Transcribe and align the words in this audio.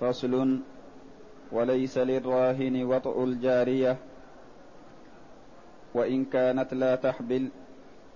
فصل 0.00 0.60
وليس 1.52 1.98
للراهن 1.98 2.84
وطء 2.84 3.24
الجارية 3.24 3.96
وإن 5.94 6.24
كانت 6.24 6.74
لا 6.74 6.94
تحبل 6.96 7.48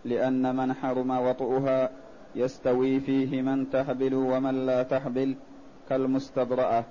لأن 0.04 0.56
من 0.56 0.74
حرم 0.74 1.10
وطؤها 1.10 1.90
يستوي 2.34 3.00
فيه 3.00 3.42
من 3.42 3.70
تحبل 3.70 4.14
ومن 4.14 4.66
لا 4.66 4.82
تحبل 4.82 5.34
كالمستبرأة. 5.88 6.84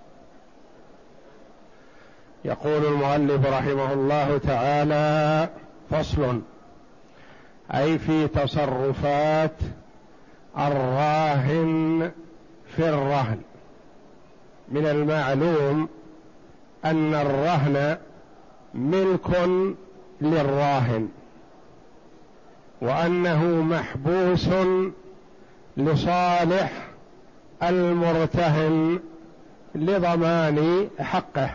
يقول 2.45 2.85
المؤلف 2.85 3.45
رحمه 3.47 3.93
الله 3.93 4.37
تعالى 4.37 5.49
فصل 5.89 6.41
أي 7.73 7.97
في 7.99 8.27
تصرفات 8.27 9.55
الراهن 10.57 12.11
في 12.65 12.89
الرهن. 12.89 13.41
من 14.71 14.85
المعلوم 14.85 15.89
أن 16.85 17.13
الرهن 17.13 17.97
ملك 18.73 19.49
للراهن 20.21 21.09
وأنه 22.81 23.43
محبوس 23.45 24.49
لصالح 25.77 26.71
المرتهن 27.63 28.99
لضمان 29.75 30.87
حقه. 30.99 31.49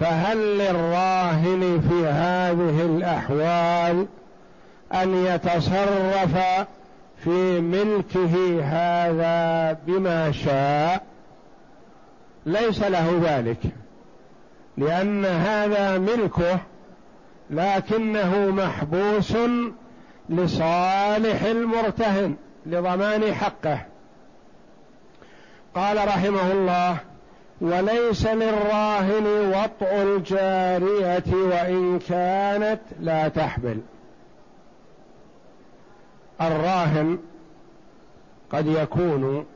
فهل 0.00 0.58
للراهن 0.58 1.82
في 1.88 2.06
هذه 2.06 2.86
الأحوال 2.86 4.06
أن 4.92 5.14
يتصرف 5.14 6.36
في 7.24 7.60
ملكه 7.60 8.62
هذا 8.62 9.72
بما 9.86 10.32
شاء 10.32 11.04
ليس 12.46 12.82
له 12.82 13.20
ذلك 13.24 13.58
لأن 14.76 15.24
هذا 15.24 15.98
ملكه 15.98 16.58
لكنه 17.50 18.50
محبوس 18.50 19.36
لصالح 20.28 21.42
المرتهن 21.42 22.36
لضمان 22.66 23.34
حقه. 23.34 23.78
قال 25.74 26.08
رحمه 26.08 26.52
الله 26.52 26.96
وليس 27.60 28.26
للراهن 28.26 29.26
وطء 29.26 30.02
الجارية 30.02 31.34
وإن 31.34 31.98
كانت 32.08 32.80
لا 33.00 33.28
تحبل 33.28 33.80
الراهن 36.40 37.18
قد 38.52 38.66
يكون 38.66 39.46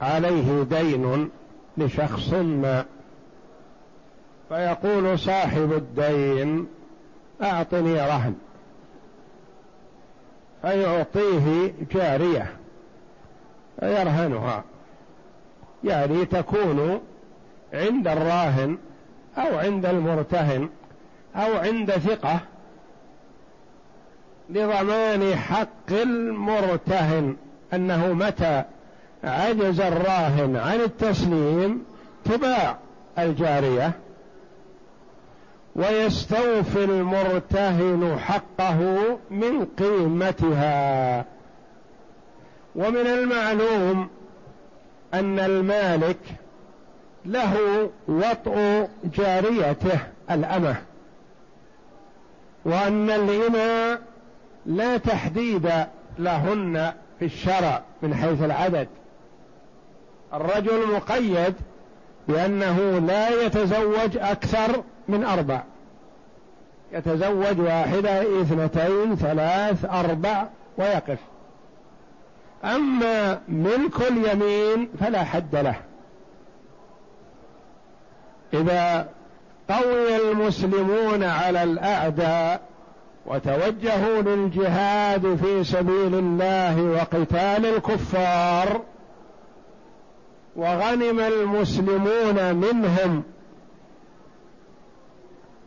عليه 0.00 0.62
دين 0.62 1.30
لشخص 1.76 2.32
ما. 2.32 2.84
فيقول 4.48 5.18
صاحب 5.18 5.72
الدين 5.72 6.66
أعطني 7.42 7.94
رهن. 8.00 8.34
فيعطيه 10.62 11.72
جارية 11.92 12.52
فيرهنها. 13.80 14.64
يعني 15.84 16.24
تكون 16.24 17.00
عند 17.74 18.08
الراهن 18.08 18.78
أو 19.38 19.58
عند 19.58 19.86
المرتهن 19.86 20.68
أو 21.36 21.56
عند 21.56 21.90
ثقة. 21.90 22.40
لضمان 24.50 25.36
حق 25.36 25.92
المرتهن 25.92 27.36
أنه 27.74 28.12
متى 28.12 28.64
عجز 29.24 29.80
الراهن 29.80 30.56
عن 30.56 30.80
التسليم 30.80 31.84
تباع 32.24 32.76
الجارية 33.18 33.92
ويستوفي 35.76 36.84
المرتهن 36.84 38.18
حقه 38.18 38.78
من 39.30 39.64
قيمتها. 39.78 41.24
ومن 42.76 43.06
المعلوم 43.06 44.08
أن 45.14 45.38
المالك 45.38 46.18
له 47.26 47.90
وطء 48.08 48.88
جاريته 49.04 49.98
الأمة 50.30 50.76
وأن 52.64 53.10
الإماء 53.10 54.00
لا 54.68 54.96
تحديد 54.96 55.70
لهن 56.18 56.92
في 57.18 57.24
الشرع 57.24 57.82
من 58.02 58.14
حيث 58.14 58.42
العدد. 58.42 58.88
الرجل 60.34 60.92
مقيد 60.94 61.54
بأنه 62.28 62.98
لا 62.98 63.28
يتزوج 63.28 64.16
أكثر 64.16 64.82
من 65.08 65.24
أربع. 65.24 65.62
يتزوج 66.92 67.60
واحدة 67.60 68.42
اثنتين 68.42 69.16
ثلاث 69.16 69.84
أربع 69.84 70.46
ويقف. 70.78 71.18
أما 72.64 73.40
ملك 73.48 74.00
اليمين 74.10 74.88
فلا 75.00 75.24
حد 75.24 75.56
له. 75.56 75.76
إذا 78.54 79.08
قوي 79.70 80.30
المسلمون 80.30 81.24
على 81.24 81.62
الأعداء 81.62 82.67
وتوجهوا 83.28 84.22
للجهاد 84.22 85.36
في 85.36 85.64
سبيل 85.64 86.14
الله 86.14 86.82
وقتال 86.82 87.66
الكفار. 87.66 88.82
وغنم 90.56 91.20
المسلمون 91.20 92.54
منهم 92.54 93.22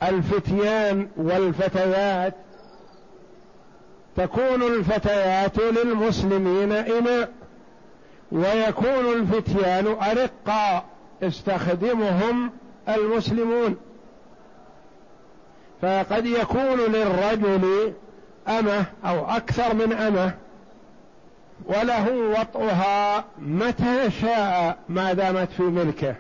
الفتيان 0.04 1.08
والفتيات. 1.18 2.34
تكون 4.18 4.64
الفتيات 4.64 5.58
للمسلمين 5.60 6.72
إماء 6.72 7.32
ويكون 8.32 9.14
الفتيان 9.14 9.88
أرقا 9.88 10.86
استخدمهم 11.24 12.52
المسلمون. 12.90 13.78
فقد 15.82 16.26
يكون 16.26 16.80
للرجل 16.80 17.94
أمة 18.48 18.86
أو 19.06 19.26
أكثر 19.26 19.74
من 19.74 19.94
أمة 19.94 20.34
وله 21.66 22.12
وطئها 22.12 23.26
متى 23.40 24.12
شاء 24.22 24.78
ما 24.90 25.14
دامت 25.14 25.52
في 25.52 25.64
ملكه. 25.64 26.16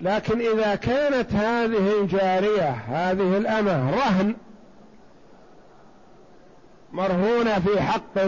لكن 0.00 0.40
إذا 0.40 0.74
كانت 0.74 1.32
هذه 1.32 2.00
الجارية 2.00 2.70
هذه 2.70 3.36
الأمة 3.36 3.90
رهن 3.90 4.36
مرهونة 6.92 7.58
في 7.58 7.80
حق 7.80 8.18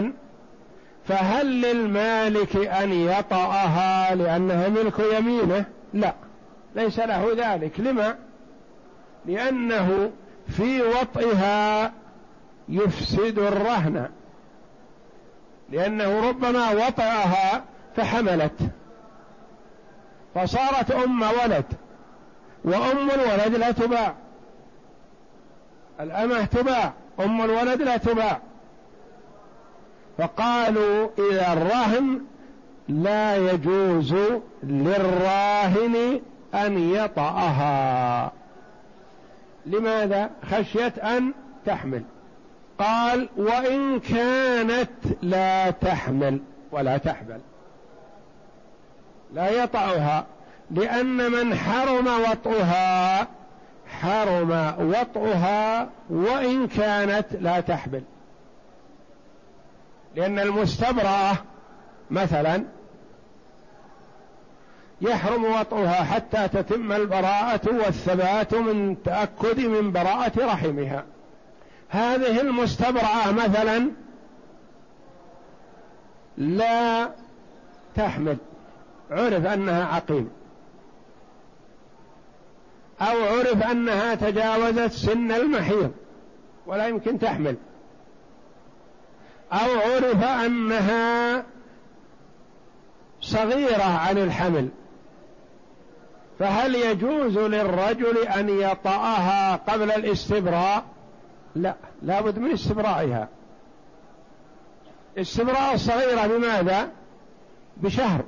فهل 1.07 1.61
للمالك 1.61 2.55
أن 2.55 2.91
يطأها 2.91 4.15
لأنها 4.15 4.69
ملك 4.69 4.99
يمينه؟ 5.17 5.65
لا 5.93 6.13
ليس 6.75 6.99
له 6.99 7.27
ذلك. 7.37 7.79
لما؟ 7.79 8.15
لأنه 9.25 10.11
في 10.51 10.81
وطئها 10.81 11.91
يفسد 12.69 13.39
الرهن. 13.39 14.09
لأنه 15.69 16.29
ربما 16.29 16.71
وطأها 16.71 17.63
فحملت. 17.95 18.59
فصارت 20.35 20.91
أم 20.91 21.21
ولد 21.21 21.65
وأم 22.63 23.09
الولد 23.11 23.55
لا 23.55 23.71
تباع. 23.71 24.13
الأمة 25.99 26.45
تباع 26.45 26.93
أم 27.19 27.41
الولد 27.41 27.81
لا 27.81 27.97
تباع. 27.97 28.39
فقالوا 30.17 31.09
إذا 31.31 31.53
الرهن 31.53 32.21
لا 32.87 33.51
يجوز 33.51 34.15
للراهن 34.63 36.21
أن 36.53 36.77
يطأها. 36.93 38.31
لماذا؟ 39.65 40.29
خشية 40.51 40.93
أن 41.03 41.33
تحمل. 41.65 42.03
قال 42.79 43.29
وإن 43.37 43.99
كانت 43.99 44.89
لا 45.21 45.71
تحمل 45.71 46.41
ولا 46.71 46.97
تحمل 46.97 47.41
لا 49.33 49.49
يطأها 49.49 50.25
لأن 50.71 51.31
من 51.31 51.55
حرم 51.55 52.07
وطئها 52.07 53.27
حرم 54.01 54.73
وطئها 54.79 55.89
وإن 56.09 56.67
كانت 56.67 57.25
لا 57.41 57.59
تحمل 57.59 58.03
لأن 60.15 60.39
المستبرأة 60.39 61.33
مثلا 62.11 62.63
يحرم 65.01 65.45
وطئها 65.45 66.03
حتى 66.03 66.47
تتم 66.47 66.91
البراءة 66.91 67.75
والثبات 67.85 68.53
من 68.53 69.03
تأكد 69.03 69.59
من 69.59 69.91
براءة 69.91 70.45
رحمها. 70.45 71.03
هذه 71.89 72.41
المستبرأة 72.41 73.31
مثلا 73.31 73.91
لا 76.37 77.09
تحمل 77.95 78.37
عرف 79.11 79.45
أنها 79.45 79.85
عقيم. 79.85 80.29
أو 83.01 83.23
عرف 83.23 83.63
أنها 83.63 84.15
تجاوزت 84.15 84.91
سن 84.91 85.31
المحيض 85.31 85.91
ولا 86.67 86.87
يمكن 86.87 87.19
تحمل. 87.19 87.55
أو 89.53 89.79
عرف 89.79 90.23
أنها 90.23 91.43
صغيرة 93.21 93.83
عن 93.83 94.17
الحمل 94.17 94.69
فهل 96.41 96.75
يجوز 96.75 97.37
للرجل 97.37 98.17
أن 98.17 98.49
يطأها 98.49 99.55
قبل 99.55 99.91
الاستبراء؟ 99.91 100.83
لا 101.55 101.75
لابد 102.01 102.39
من 102.39 102.51
استبرائها. 102.51 103.27
استبراء 105.17 105.73
الصغيرة 105.73 106.27
بماذا؟ 106.27 106.89
بشهر. 107.77 108.21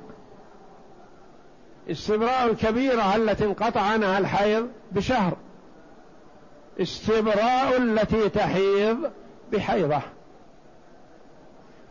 استبراء 1.90 2.46
الكبيرة 2.50 3.16
التي 3.16 3.44
انقطع 3.44 3.80
عنها 3.80 4.18
الحيض 4.18 4.68
بشهر. 4.92 5.36
استبراء 6.80 7.76
التي 7.76 8.28
تحيض 8.28 9.10
بحيضة. 9.52 10.00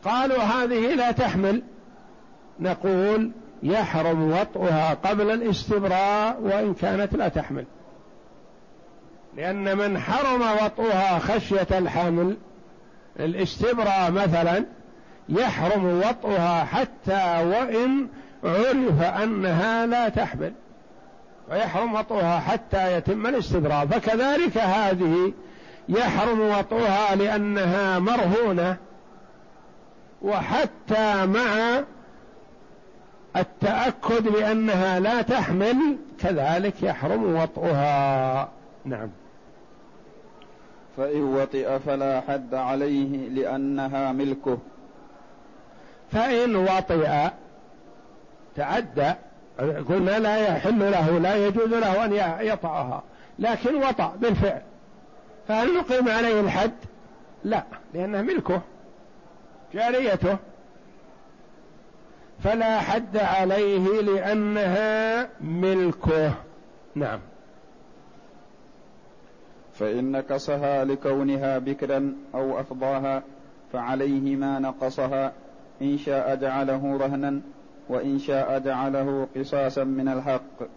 قالوا 0.06 0.44
هذه 0.44 0.96
لا 0.96 1.12
تحمل. 1.12 1.64
نقول 2.60 3.32
يحرم 3.64 4.32
وطئها 4.32 4.94
قبل 4.94 5.32
الاستبراء 5.32 6.42
وإن 6.42 6.74
كانت 6.74 7.14
لا 7.14 7.28
تحمل. 7.28 7.66
لأن 9.38 9.78
من 9.78 10.00
حرم 10.00 10.42
وطئها 10.42 11.20
خشية 11.20 11.68
الحمل 11.72 12.38
الاستبراء 13.20 14.12
مثلا 14.12 14.66
يحرم 15.30 15.86
وطئها 16.00 16.64
حتى 16.64 17.44
وإن 17.46 18.08
عرف 18.44 19.02
أنها 19.02 19.86
لا 19.86 20.10
تحمل. 20.10 20.54
ويحرم 21.52 21.94
وطئها 21.94 22.40
حتى 22.40 22.98
يتم 22.98 23.28
الاستبراء. 23.28 23.86
فكذلك 23.86 24.58
هذه 24.58 25.34
يحرم 25.90 26.40
وطئها 26.42 27.16
لأنها 27.16 28.00
مرهونة 28.00 28.78
وحتى 30.22 31.26
مع 31.26 31.84
التأكد 33.36 34.24
بأنها 34.24 35.00
لا 35.00 35.22
تحمل 35.22 35.98
كذلك 36.20 36.84
يحرم 36.84 37.36
وطئها. 37.36 38.50
نعم. 38.86 39.10
فإن 40.98 41.24
وطئ 41.24 41.80
فلا 41.80 42.22
حد 42.22 42.54
عليه 42.54 43.30
لأنها 43.30 44.12
ملكه. 44.12 44.58
فإن 46.12 46.56
وطئ 46.56 47.30
تعدى 48.56 49.14
قلنا 49.90 50.20
لا 50.20 50.38
يحل 50.38 50.92
له 50.92 51.20
لا 51.20 51.48
يجوز 51.48 51.74
له 51.74 52.06
أن 52.06 52.14
يطعها 52.48 53.04
لكن 53.40 53.76
وطأ 53.76 54.16
بالفعل. 54.22 54.62
فهل 55.48 55.78
نقيم 55.78 56.10
عليه 56.10 56.40
الحد؟ 56.40 56.74
لا 57.44 57.64
لأنه 57.94 58.22
ملكه 58.22 58.62
جاريته. 59.74 60.38
فلا 62.44 62.80
حد 62.80 63.18
عليه 63.18 64.02
لأنها 64.02 65.30
ملكه. 65.42 66.34
نعم. 66.96 67.20
فإن 69.74 70.12
نقصها 70.12 70.86
لكونها 70.86 71.58
بكرا 71.58 72.14
أو 72.36 72.60
أفضاها 72.60 73.24
فعليه 73.74 74.36
ما 74.36 74.60
نقصها 74.60 75.32
إن 75.82 75.98
شاء 75.98 76.36
جعله 76.36 76.98
رهنا 76.98 77.42
وإن 77.90 78.20
شاء 78.20 78.60
جعله 78.60 79.28
قصاصا 79.36 79.84
من 79.84 80.08
الحق. 80.08 80.68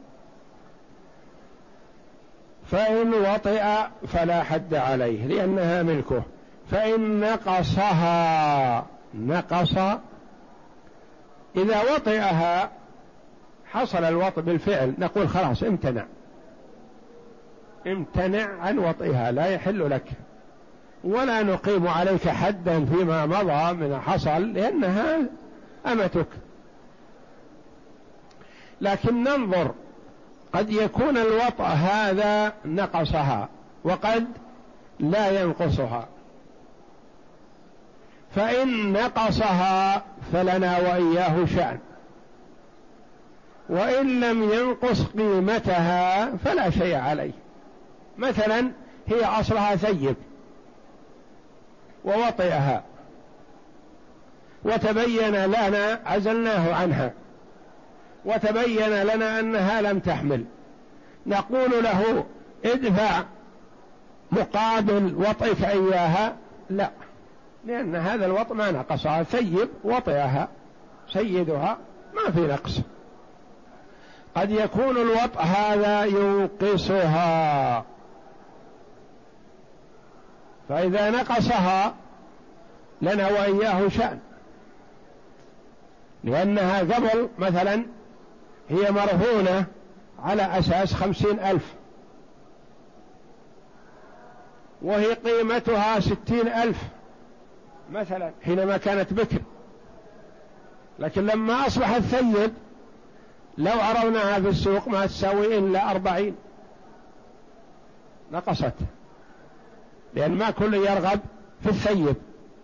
فإن 2.66 3.14
وطئ 3.14 3.64
فلا 4.08 4.42
حد 4.42 4.74
عليه 4.74 5.26
لأنها 5.26 5.82
ملكه. 5.82 6.22
فإن 6.70 7.20
نقصها 7.20 8.86
نقص 9.14 9.78
إذا 11.56 11.94
وطئها 11.94 12.70
حصل 13.72 14.04
الوطء 14.04 14.40
بالفعل. 14.40 14.94
نقول 14.98 15.28
خلاص 15.28 15.62
امتنع. 15.62 16.04
امتنع 17.86 18.60
عن 18.60 18.78
وطئها 18.78 19.30
لا 19.32 19.46
يحل 19.46 19.90
لك. 19.90 20.04
ولا 21.04 21.42
نقيم 21.42 21.88
عليك 21.88 22.28
حدا 22.28 22.84
فيما 22.84 23.26
مضى 23.26 23.72
من 23.72 24.00
حصل 24.00 24.52
لأنها 24.52 25.18
أمتك. 25.86 26.26
لكن 28.80 29.24
ننظر 29.24 29.74
قد 30.52 30.70
يكون 30.70 31.16
الوطأ 31.16 31.64
هذا 31.64 32.52
نقصها 32.64 33.48
وقد 33.84 34.26
لا 35.00 35.42
ينقصها. 35.42 36.08
فإن 38.36 38.92
نقصها 38.92 40.02
فلنا 40.32 40.78
وإياه 40.78 41.44
شأن. 41.44 41.78
وإن 43.68 44.20
لم 44.20 44.52
ينقص 44.52 45.02
قيمتها 45.02 46.26
فلا 46.44 46.70
شيء 46.70 46.94
عليه. 46.96 47.32
مثلا 48.18 48.70
هي 49.06 49.24
أصلها 49.24 49.76
ثيب 49.76 50.16
ووطئها 52.04 52.82
وتبين 54.64 55.44
لنا 55.44 56.00
عزلناه 56.06 56.74
عنها 56.74 57.12
وتبين 58.24 59.02
لنا 59.02 59.40
أنها 59.40 59.80
لم 59.80 59.98
تحمل. 59.98 60.44
نقول 61.26 61.84
له 61.84 62.24
ادفع 62.64 63.22
مقابل 64.32 65.14
وطئك 65.14 65.64
إياها. 65.64 66.36
لا. 66.70 66.90
لأن 67.66 67.96
هذا 67.96 68.26
الوطء 68.26 68.54
ما 68.54 68.70
نقصها. 68.70 69.22
ثيب 69.22 69.68
وطئها 69.84 70.48
سيدها 71.12 71.78
ما 72.14 72.32
في 72.32 72.40
نقص. 72.40 72.80
قد 74.36 74.50
يكون 74.50 74.96
الوطء 74.96 75.40
هذا 75.40 76.04
ينقصها. 76.04 77.84
فإذا 80.68 81.10
نقصها 81.10 81.94
لنا 83.02 83.28
وإياه 83.28 83.88
شأن. 83.88 84.18
لأنها 86.24 86.78
قبل 86.80 87.28
مثلا 87.38 87.86
هي 88.68 88.90
مرهونة 88.90 89.64
على 90.22 90.58
أساس 90.58 90.94
خمسين 90.94 91.40
ألف. 91.40 91.74
وهي 94.82 95.12
قيمتها 95.12 96.00
ستين 96.00 96.48
ألف. 96.48 96.95
مثلا. 97.92 98.32
حينما 98.42 98.76
كانت 98.76 99.12
بكر. 99.12 99.38
لكن 100.98 101.26
لما 101.26 101.66
أصبحت 101.66 102.00
ثيب 102.00 102.52
لو 103.58 103.80
عرضناها 103.80 104.40
في 104.40 104.48
السوق 104.48 104.88
ما 104.88 105.06
تساوي 105.06 105.58
إلا 105.58 105.90
أربعين. 105.90 106.36
نقصت. 108.32 108.74
لأن 110.14 110.32
ما 110.32 110.50
كل 110.50 110.74
يرغب 110.74 111.20
في 111.62 111.68
الثيب. 111.68 112.16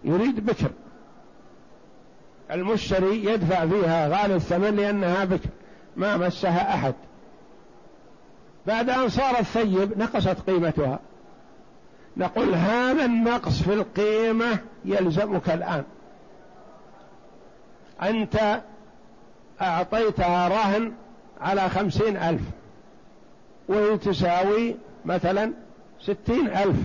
يريد 0.04 0.46
بكر. 0.46 0.70
المشتري 2.50 3.24
يدفع 3.24 3.66
فيها 3.66 4.08
غالي 4.08 4.34
الثمن 4.34 4.76
لأنها 4.76 5.24
بكر. 5.24 5.48
ما 5.96 6.16
مسها 6.16 6.74
أحد. 6.74 6.94
بعد 8.66 8.90
أن 8.90 9.08
صارت 9.08 9.42
ثيب 9.42 9.98
نقصت 9.98 10.40
قيمتها. 10.46 11.00
نقول 12.16 12.54
هذا 12.54 13.04
النقص 13.04 13.62
في 13.62 13.74
القيمة 13.74 14.58
يلزمك 14.84 15.50
الآن. 15.50 15.84
أنت 18.02 18.60
أعطيتها 19.62 20.48
رهن 20.48 20.92
على 21.40 21.68
خمسين 21.68 22.16
ألف 22.16 22.42
وهي 23.68 23.98
تساوي 23.98 24.76
مثلا 25.04 25.52
ستين 26.00 26.46
ألف 26.46 26.76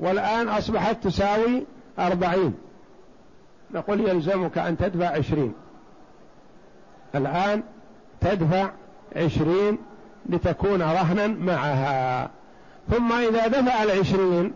والآن 0.00 0.48
أصبحت 0.48 1.04
تساوي 1.04 1.66
أربعين. 1.98 2.54
نقول 3.74 4.00
يلزمك 4.00 4.58
أن 4.58 4.76
تدفع 4.76 5.06
عشرين. 5.06 5.54
الآن 7.14 7.62
تدفع 8.20 8.70
عشرين 9.16 9.78
لتكون 10.28 10.82
رهنا 10.82 11.26
معها. 11.26 12.30
ثم 12.90 13.12
إذا 13.12 13.46
دفع 13.46 13.82
العشرين 13.82 14.52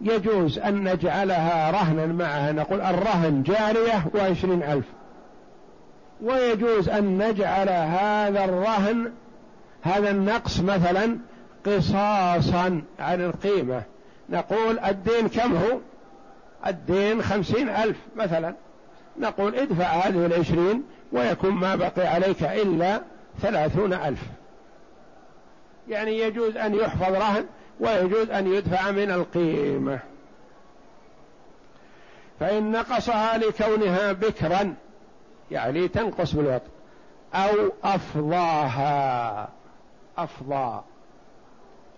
يجوز 0.00 0.58
أن 0.58 0.92
نجعلها 0.92 1.70
رهنا 1.70 2.06
معها. 2.06 2.52
نقول 2.52 2.80
الرهن 2.80 3.42
جارية 3.42 4.06
وعشرين 4.14 4.62
ألف. 4.62 4.84
ويجوز 6.22 6.88
أن 6.88 7.18
نجعل 7.28 7.68
هذا 7.68 8.44
الرهن 8.44 9.12
هذا 9.82 10.10
النقص 10.10 10.60
مثلا 10.60 11.18
قصاصا 11.66 12.82
عن 12.98 13.20
القيمة. 13.20 13.82
نقول 14.30 14.78
الدين 14.78 15.28
كم 15.28 15.56
هو؟ 15.56 15.78
الدين 16.66 17.22
خمسين 17.22 17.68
ألف 17.68 17.96
مثلا. 18.16 18.54
نقول 19.20 19.54
ادفع 19.54 19.84
هذه 19.84 20.26
العشرين 20.26 20.82
ويكون 21.12 21.50
ما 21.50 21.74
بقي 21.76 22.06
عليك 22.06 22.42
إلا 22.42 23.00
ثلاثون 23.42 23.92
ألف. 23.92 24.22
يعني 25.88 26.18
يجوز 26.18 26.56
أن 26.56 26.74
يحفظ 26.74 27.14
رهن 27.14 27.46
ويجوز 27.80 28.30
أن 28.30 28.46
يدفع 28.54 28.90
من 28.90 29.10
القيمة. 29.10 29.98
فإن 32.40 32.72
نقصها 32.72 33.38
لكونها 33.38 34.12
بكرا 34.12 34.74
يعني 35.50 35.88
تنقص 35.88 36.32
بالوطن 36.32 36.68
أو 37.34 37.72
أفضاها. 37.84 39.48
أفضى. 40.18 40.82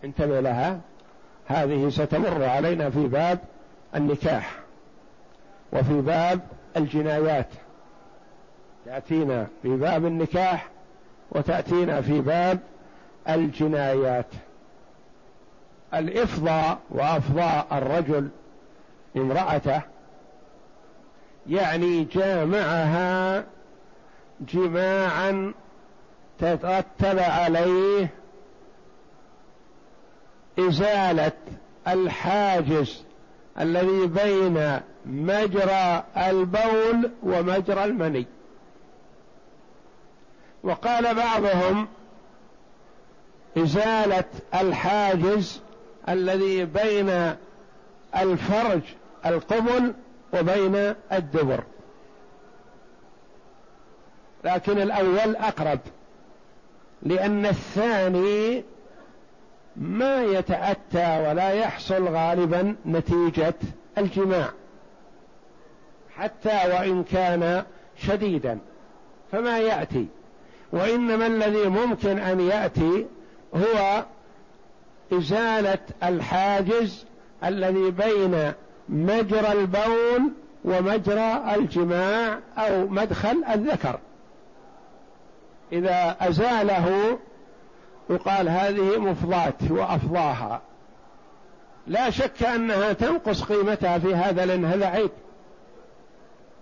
انتبه 0.04 0.40
لها. 0.40 0.80
هذه 1.46 1.88
ستمر 1.88 2.44
علينا 2.44 2.90
في 2.90 3.06
باب 3.06 3.38
النكاح 3.94 4.58
وفي 5.72 6.00
باب 6.00 6.40
الجنايات. 6.76 7.48
تأتينا 8.86 9.46
في 9.62 9.68
باب 9.68 10.06
النكاح 10.06 10.68
وتأتينا 11.30 12.00
في 12.00 12.20
باب 12.20 12.58
الجنايات. 13.28 14.26
الإفضاء 15.94 16.78
وأفضاء 16.90 17.66
الرجل 17.72 18.28
امرأته 19.16 19.80
يعني 21.48 22.04
جامعها 22.04 23.44
جماعا 24.40 25.54
تترتب 26.38 27.18
عليه 27.18 28.08
إزالة 30.58 31.32
الحاجز 31.88 33.04
الذي 33.60 34.06
بين 34.06 34.80
مجرى 35.06 36.04
البول 36.16 37.10
ومجرى 37.22 37.84
المني. 37.84 38.26
وقال 40.62 41.14
بعضهم 41.14 41.88
إزالة 43.58 44.24
الحاجز 44.54 45.60
الذي 46.08 46.64
بين 46.64 47.34
الفرج 48.16 48.80
القبل 49.26 49.94
وبين 50.34 50.94
الدبر. 51.12 51.62
لكن 54.44 54.78
الأول 54.78 55.36
أقرب 55.36 55.78
لأن 57.02 57.46
الثاني 57.46 58.64
ما 59.76 60.22
يتأتى 60.22 61.28
ولا 61.28 61.50
يحصل 61.50 62.08
غالبا 62.08 62.76
نتيجة 62.86 63.54
الجماع 63.98 64.50
حتى 66.16 66.60
وإن 66.72 67.04
كان 67.04 67.64
شديدا 67.98 68.58
فما 69.32 69.58
يأتي. 69.58 70.06
وإنما 70.72 71.26
الذي 71.26 71.68
ممكن 71.68 72.18
أن 72.18 72.40
يأتي 72.40 73.06
هو 73.54 74.04
إزالة 75.12 75.78
الحاجز 76.02 77.04
الذي 77.44 77.90
بين 77.90 78.52
مجرى 78.88 79.52
البول 79.52 80.30
ومجرى 80.64 81.54
الجماع 81.54 82.38
أو 82.58 82.86
مدخل 82.86 83.44
الذكر. 83.54 83.98
إذا 85.72 86.16
أزاله 86.20 87.18
يقال 88.10 88.48
هذه 88.48 88.98
مفضات 88.98 89.70
وأفضاها. 89.70 90.62
لا 91.86 92.10
شك 92.10 92.42
أنها 92.42 92.92
تنقص 92.92 93.42
قيمتها 93.42 93.98
في 93.98 94.14
هذا 94.14 94.46
لأن 94.46 94.64
هذا 94.64 94.86
عيب. 94.86 95.10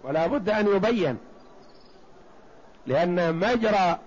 ولا 0.05 0.27
بد 0.27 0.49
أن 0.49 0.67
يبين. 0.77 1.17
لأن 2.87 3.35
مجرى 3.35 3.99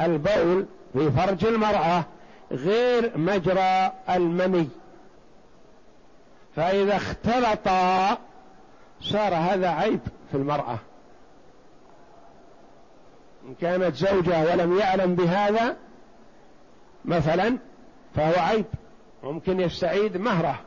البول 0.00 0.66
في 0.92 1.10
فرج 1.10 1.44
المرأة 1.44 2.04
غير 2.54 3.18
مجرى 3.18 3.92
المني. 4.10 4.68
فإذا 6.56 6.96
اختلطا 6.96 8.18
صار 9.00 9.34
هذا 9.34 9.68
عيب 9.68 10.00
في 10.30 10.36
المرأة. 10.36 10.78
إن 13.48 13.54
كانت 13.60 13.94
زوجة 13.94 14.52
ولم 14.52 14.78
يعلم 14.78 15.14
بهذا 15.14 15.76
مثلا 17.04 17.58
فهو 18.14 18.42
عيب. 18.42 18.64
ممكن 19.22 19.60
يستعيد 19.60 20.16
مهرة. 20.16 20.60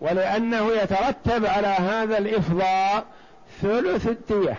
ولأنه 0.00 0.72
يترتب 0.72 1.46
على 1.46 1.66
هذا 1.66 2.18
الإفضاء 2.18 3.04
ثلث 3.60 4.08
الدية. 4.08 4.58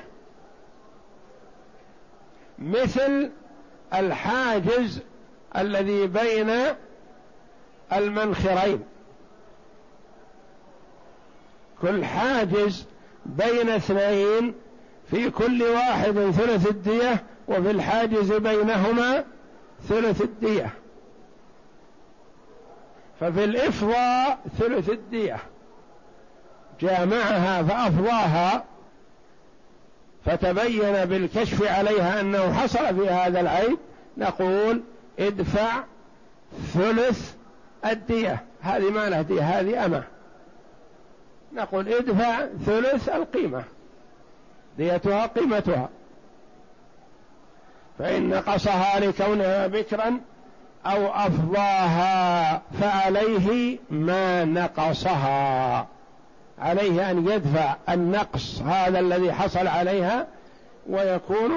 مثل 2.60 3.32
الحاجز 3.94 5.02
الذي 5.58 6.08
بين 6.08 6.52
المنخرين. 7.94 8.84
كل 11.82 12.06
حاجز 12.06 12.86
بين 13.26 13.70
اثنين 13.70 14.54
في 15.12 15.30
كل 15.30 15.64
واحد 15.64 16.12
ثلث 16.14 16.68
الدية 16.68 17.24
وفي 17.48 17.72
الحاجز 17.72 18.34
بينهما 18.34 19.24
ثلث 19.90 20.22
الدية. 20.22 20.70
ففي 23.20 23.44
الإفضاء 23.44 24.40
ثلث 24.60 24.90
الدية. 24.90 25.38
جامعها 26.80 27.64
فأفضاها 27.64 28.64
فتبين 30.26 31.06
بالكشف 31.06 31.64
عليها 31.64 32.22
أنه 32.22 32.54
حصل 32.54 32.96
في 32.96 33.10
هذا 33.10 33.40
العيب 33.40 33.78
نقول 34.18 34.82
ادفع 35.20 35.84
ثلث 36.74 37.34
الدية. 37.86 38.44
هذه 38.62 38.90
ما 38.90 39.10
لها 39.10 39.22
دية 39.22 39.42
هذه 39.42 39.86
أمة. 39.86 40.04
نقول 41.54 41.94
ادفع 41.94 42.46
ثلث 42.66 43.10
القيمة. 43.10 43.64
ديتها 44.78 45.26
قيمتها. 45.26 45.90
فإن 48.00 48.30
نقصها 48.30 49.00
لكونها 49.00 49.68
بكرا 49.68 50.20
أو 50.86 51.08
أفضاها 51.08 52.62
فعليه 52.82 53.80
ما 53.90 54.46
نقصها. 54.46 55.88
عليه 56.60 57.12
أن 57.12 57.28
يدفع 57.28 57.76
النقص 57.90 58.62
هذا 58.62 59.00
الذي 59.00 59.34
حصل 59.34 59.68
عليها 59.68 60.28
ويكون 60.90 61.52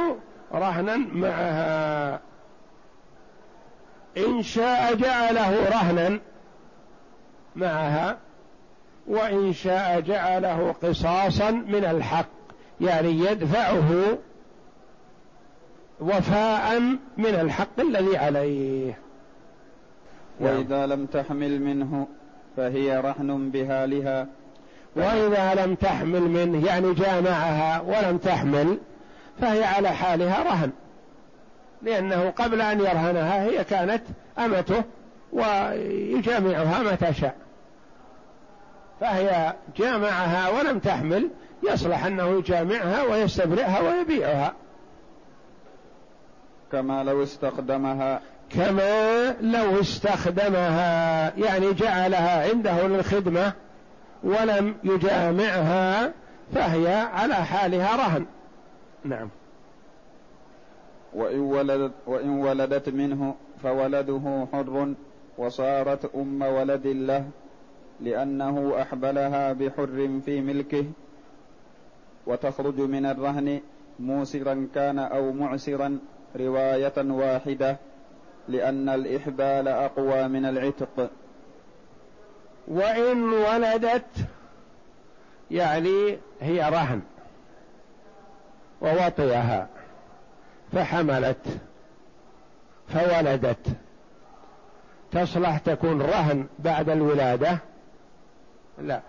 رهنا 0.53 0.97
معها. 0.97 2.21
إن 4.17 4.43
شاء 4.43 4.95
جعله 4.95 5.69
رهنا 5.69 6.21
معها 7.57 8.17
وإن 9.07 9.53
شاء 9.53 10.01
جعله 10.01 10.75
قصاصا 10.83 11.51
من 11.51 11.85
الحق 11.85 12.29
يعني 12.81 13.11
يدفعه 13.11 14.19
وفاء 16.01 16.81
من 17.17 17.35
الحق 17.41 17.81
الذي 17.81 18.17
عليه. 18.17 18.99
وإذا 20.41 20.87
لم 20.87 21.07
تحمل 21.07 21.63
منه 21.63 22.07
فهي 22.57 23.01
رهن 23.01 23.51
بهالها. 23.51 24.27
وإذا 24.97 25.55
لم 25.55 25.75
تحمل 25.75 26.21
منه 26.21 26.67
يعني 26.67 26.95
جامعها 26.95 27.81
ولم 27.81 28.19
تحمل 28.19 28.79
فهي 29.41 29.65
على 29.65 29.89
حالها 29.89 30.43
رهن. 30.43 30.71
لأنه 31.83 32.31
قبل 32.31 32.61
أن 32.61 32.81
يرهنها 32.81 33.45
هي 33.45 33.65
كانت 33.65 34.03
أمته 34.39 34.83
ويجامعها 35.33 36.83
متى 36.83 37.15
شاء. 37.15 37.35
فهي 39.01 39.55
جامعها 39.77 40.49
ولم 40.49 40.79
تحمل 40.79 41.29
يصلح 41.63 42.05
أنه 42.05 42.39
يجامعها 42.39 43.03
ويستبرئها 43.03 43.81
ويبيعها. 43.81 44.53
كما 46.73 47.05
لو 47.05 47.23
استخدمها. 47.23 48.21
كما 48.51 49.31
لو 49.41 49.81
استخدمها 49.81 51.33
يعني 51.37 51.73
جعلها 51.73 52.51
عنده 52.51 52.87
للخدمة 52.87 53.53
ولم 54.25 54.75
يجامعها 54.85 56.13
فهي 56.55 56.95
على 56.95 57.35
حالها 57.35 57.97
رهن. 57.97 58.27
نعم. 59.05 59.29
وإن 61.15 61.41
ولدت, 61.41 61.93
وإن 62.07 62.31
ولدت 62.31 62.89
منه 62.89 63.35
فولده 63.63 64.47
حر 64.53 64.95
وصارت 65.39 66.15
أم 66.15 66.43
ولد 66.43 66.87
له 66.87 67.25
لأنه 68.01 68.83
أحبلها 68.83 69.53
بحر 69.53 70.21
في 70.25 70.41
ملكه. 70.41 70.85
وتخرج 72.27 72.81
من 72.81 73.07
الرهن 73.07 73.61
موسرا 74.01 74.69
كان 74.75 74.99
أو 74.99 75.33
معسرا 75.33 75.99
رواية 76.37 76.93
واحدة 76.97 77.77
لأن 78.49 78.89
الإحبال 78.89 79.69
أقوى 79.69 80.29
من 80.29 80.45
العتق. 80.45 81.11
وإن 82.69 83.33
ولدت 83.33 84.07
يعني 85.51 86.19
هي 86.41 86.71
رهن 86.71 87.03
ووطئها 88.81 89.69
فحملت 90.73 91.61
فولدت. 92.89 93.67
تصلح 95.13 95.59
تكون 95.59 96.03
رهن 96.03 96.47
بعد 96.59 96.91
الولادة؟ 96.91 97.59
لا. 98.79 99.01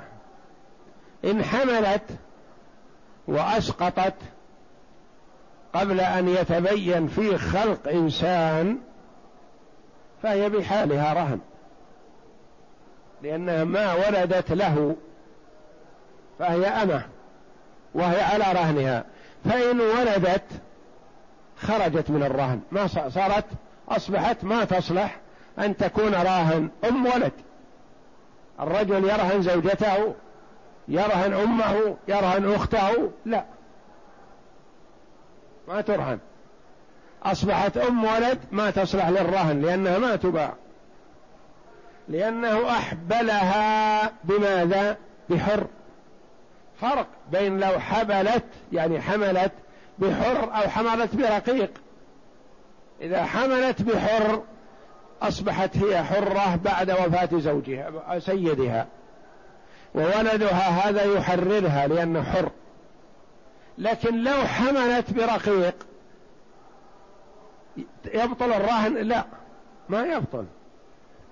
إن 1.25 1.43
حملت 1.43 2.03
وأسقطت 3.27 4.15
قبل 5.73 5.99
أن 6.01 6.27
يتبين 6.27 7.07
في 7.07 7.37
خلق 7.37 7.87
إنسان 7.87 8.77
فهي 10.23 10.49
بحالها 10.49 11.13
رهن. 11.13 11.39
لانها 13.21 13.63
ما 13.63 13.93
ولدت 13.93 14.51
له 14.51 14.95
فهي 16.39 16.67
أمة 16.67 17.01
وهي 17.93 18.21
على 18.21 18.43
رهنها. 18.43 19.05
فإن 19.45 19.79
ولدت 19.81 20.43
خرجت 21.57 22.09
من 22.09 22.23
الرهن. 22.23 22.61
ما 22.71 22.87
صارت 22.87 23.45
أصبحت 23.89 24.43
ما 24.43 24.65
تصلح 24.65 25.19
أن 25.59 25.77
تكون 25.77 26.13
راهن 26.13 26.69
أم 26.89 27.05
ولد. 27.05 27.31
الرجل 28.59 29.03
يرهن 29.03 29.41
زوجته 29.41 30.13
يرهن 30.87 31.33
أمه 31.33 31.97
يرهن 32.07 32.53
أخته 32.53 33.11
لا. 33.25 33.45
ما 35.67 35.81
ترهن. 35.81 36.19
أصبحت 37.23 37.77
أم 37.77 38.03
ولد 38.03 38.39
ما 38.51 38.71
تصلح 38.71 39.09
للرهن 39.09 39.61
لأنها 39.61 39.97
ما 39.97 40.15
تباع. 40.15 40.53
لأنه 42.09 42.69
أحبلها 42.69 44.11
بماذا؟ 44.23 44.97
بحر. 45.29 45.67
فرق 46.81 47.07
بين 47.31 47.59
لو 47.59 47.79
حبلت 47.79 48.43
يعني 48.71 49.01
حملت 49.01 49.51
بحر 49.99 50.43
أو 50.43 50.69
حملت 50.69 51.15
برقيق. 51.15 51.71
إذا 53.01 53.25
حملت 53.25 53.81
بحر 53.81 54.43
أصبحت 55.21 55.77
هي 55.77 56.03
حرة 56.03 56.55
بعد 56.55 56.91
وفاة 56.91 57.29
زوجها 57.39 58.19
سيدها. 58.19 58.87
وولدها 59.95 60.69
هذا 60.69 61.03
يحررها 61.03 61.87
لأنه 61.87 62.23
حر. 62.23 62.49
لكن 63.77 64.23
لو 64.23 64.43
حملت 64.43 65.13
برقيق 65.13 65.75
يبطل 68.13 68.53
الرهن 68.53 68.95
لا 68.95 69.25
ما 69.89 70.05
يبطل. 70.05 70.45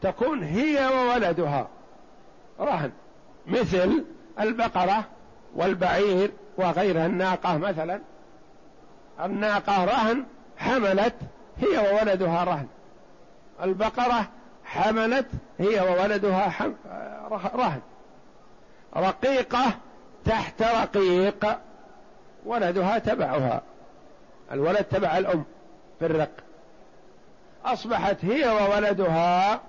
تكون 0.05 0.43
هي 0.43 0.87
وولدها. 0.87 1.67
رهن. 2.59 2.91
مثل 3.47 4.05
البقرة 4.39 5.03
والبعير 5.55 6.31
وغيرها. 6.57 7.05
الناقة 7.05 7.57
مثلا. 7.57 8.01
الناقة 9.23 9.85
رهن 9.85 10.23
حملت 10.57 11.15
هي 11.57 11.77
وولدها 11.77 12.43
رهن. 12.43 12.67
البقرة 13.63 14.27
حملت 14.65 15.27
هي 15.59 15.79
وولدها. 15.79 16.51
رهن. 17.55 17.81
رقيقة 18.97 19.65
تحت 20.25 20.61
رقيق 20.61 21.57
ولدها 22.45 22.99
تبعها. 22.99 23.61
الولد 24.51 24.83
تبع 24.83 25.17
الأم 25.17 25.43
في 25.99 26.05
الرق. 26.05 26.31
أصبحت 27.65 28.25
هي 28.25 28.49
وولدها 28.49 29.61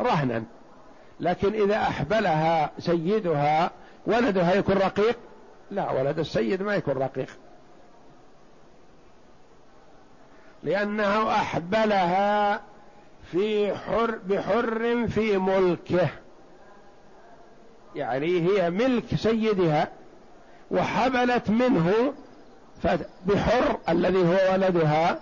رهنا. 0.00 0.44
لكن 1.20 1.62
إذا 1.62 1.76
أحبلها 1.76 2.70
سيدها 2.78 3.70
ولدها 4.06 4.54
يكون 4.54 4.74
رقيق؟ 4.74 5.18
لا 5.70 5.90
ولد 5.90 6.18
السيد 6.18 6.62
ما 6.62 6.74
يكون 6.74 6.94
رقيق. 6.94 7.28
لأنه 10.62 11.30
أحبلها 11.30 12.60
في 13.32 13.74
حر 13.74 14.18
بحر 14.26 15.06
في 15.06 15.38
ملكه. 15.38 16.08
يعني 17.94 18.40
هي 18.40 18.70
ملك 18.70 19.14
سيدها 19.14 19.88
وحبلت 20.70 21.50
منه 21.50 22.12
بحر 23.26 23.78
الذي 23.88 24.18
هو 24.18 24.52
ولدها 24.52 25.18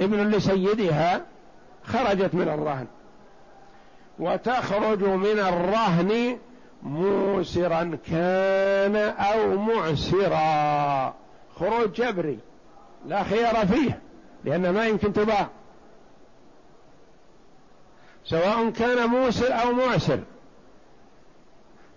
ابن 0.00 0.30
لسيدها 0.30 1.22
خرجت 1.84 2.34
من 2.34 2.48
الرهن. 2.48 2.86
وتخرج 4.18 5.02
من 5.02 5.38
الرهن 5.38 6.38
موسرا 6.82 7.98
كان 8.10 8.96
أو 8.96 9.56
معسرا. 9.56 11.14
خروج 11.56 11.92
جبري 11.92 12.38
لا 13.06 13.22
خيار 13.22 13.66
فيه 13.66 14.00
لأن 14.44 14.70
ما 14.70 14.86
يمكن 14.86 15.12
تباع. 15.12 15.48
سواء 18.24 18.70
كان 18.70 19.08
موسر 19.08 19.62
أو 19.62 19.72
معسر. 19.72 20.20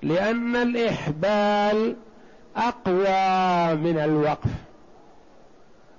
لأن 0.01 0.55
الإحبال 0.55 1.95
أقوى 2.55 3.75
من 3.75 3.99
الوقف. 3.99 4.49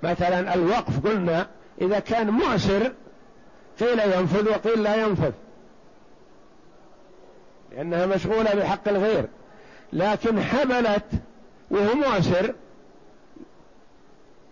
مثلا 0.02 0.54
الوقف 0.54 1.06
قلنا 1.06 1.46
إذا 1.80 1.98
كان 1.98 2.30
معسر 2.30 2.92
قيل 3.80 4.00
ينفذ 4.00 4.50
وقيل 4.50 4.82
لا 4.82 4.96
ينفذ. 4.96 5.32
لأنها 7.76 8.06
مشغولة 8.06 8.54
بحق 8.54 8.88
الغير. 8.88 9.24
لكن 9.92 10.42
حملت 10.42 11.04
وهو 11.70 11.94
معسر. 11.94 12.54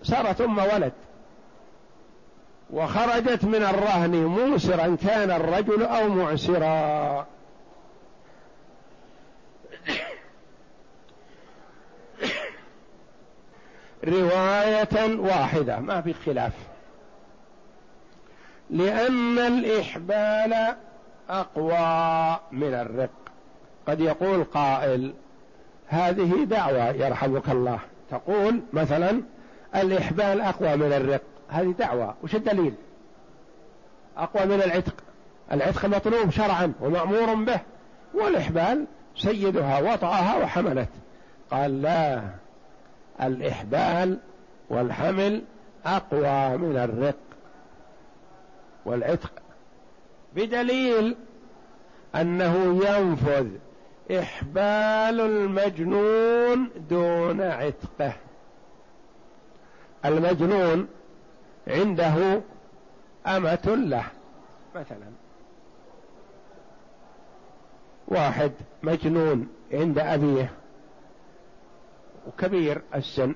صارت 0.03 0.41
أم 0.41 0.59
ولد. 0.59 0.93
وخرجت 2.71 3.45
من 3.45 3.63
الرهن 3.63 4.25
موسرا 4.25 4.97
كان 4.97 5.31
الرجل 5.31 5.83
أو 5.83 6.09
معسرا. 6.09 7.27
رواية 14.05 15.17
واحدة 15.19 15.79
ما 15.79 16.01
في 16.01 16.13
خلاف. 16.13 16.53
لأن 18.71 19.39
الإحبال 19.39 20.77
أقوى 21.31 22.41
من 22.53 22.75
الرق. 22.75 23.11
قد 23.87 24.01
يقول 24.01 24.45
قائل 24.45 25.15
هذه 25.89 26.45
دعوة 26.45 26.89
يرحمك 26.89 27.49
الله. 27.49 27.79
تقول 28.11 28.61
مثلا 28.73 29.23
الإحبال 29.77 30.41
أقوى 30.41 30.77
من 30.77 30.93
الرق. 30.93 31.23
هذه 31.49 31.75
دعوة. 31.79 32.15
وش 32.23 32.35
الدليل؟ 32.35 32.75
أقوى 34.17 34.47
من 34.47 34.63
العتق. 34.63 34.95
العتق 35.53 35.87
مطلوب 35.87 36.31
شرعا 36.31 36.73
ومأمور 36.81 37.35
به. 37.35 37.61
والإحبال 38.15 38.87
سيدها 39.17 39.81
وطأها 39.81 40.37
وحملت. 40.37 40.89
قال 41.51 41.83
لا 41.83 42.23
الإحبال 43.23 44.19
والحمل 44.71 45.43
أقوى 45.87 46.57
من 46.59 46.77
الرق. 46.77 47.15
والعتق 48.87 49.44
بدليل 50.35 51.17
أنه 52.15 52.81
ينفذ 52.87 53.49
إحبال 54.11 55.21
المجنون 55.21 56.71
دون 56.91 57.41
عتقه. 57.41 58.13
المجنون 60.05 60.89
عنده 61.69 62.41
أمة 63.27 63.63
له 63.67 64.05
مثلا. 64.75 65.11
واحد 68.09 68.53
مجنون 68.83 69.49
عند 69.73 69.99
أبيه 69.99 70.51
وكبير 72.27 72.83
السن 72.95 73.35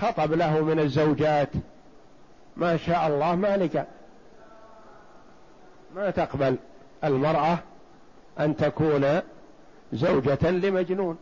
خطب 0.00 0.32
له 0.32 0.60
من 0.60 0.78
الزوجات 0.78 1.48
ما 2.56 2.76
شاء 2.76 3.06
الله 3.06 3.34
ما 3.34 3.56
ما 5.94 6.10
تقبل 6.10 6.56
المرأة 7.04 7.58
أن 8.40 8.56
تكون 8.56 9.20
زوجة 9.92 10.50
لمجنون. 10.50 11.18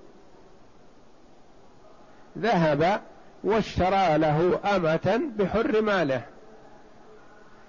ذهب 2.39 3.01
واشترى 3.45 4.19
له 4.19 4.61
أمة 4.77 5.21
بحر 5.39 5.83
ماله. 5.83 6.23